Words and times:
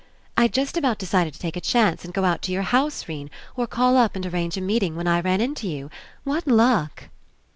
I'd 0.35 0.51
just 0.51 0.77
about 0.77 0.97
decided 0.97 1.31
to 1.35 1.39
take 1.39 1.55
a 1.55 1.61
chance 1.61 2.03
and 2.03 2.11
go 2.11 2.23
out 2.25 2.41
to 2.41 2.51
your 2.51 2.63
house, 2.63 3.07
'Rene, 3.07 3.29
or 3.55 3.67
call 3.67 3.97
up 3.97 4.15
and 4.15 4.25
arrange 4.25 4.57
a 4.57 4.61
meet 4.61 4.81
ing, 4.81 4.95
when 4.95 5.05
I 5.05 5.19
ran 5.21 5.41
Into 5.41 5.67
you. 5.67 5.91
What 6.23 6.47
luck!" 6.47 7.09